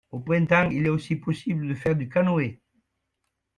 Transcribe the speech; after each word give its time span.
Au 0.09 0.19
printemps, 0.19 0.71
il 0.71 0.87
est 0.87 0.89
aussi 0.89 1.15
possible 1.15 1.67
de 1.67 1.75
faire 1.75 1.95
du 1.95 2.09
canoë. 2.09 2.59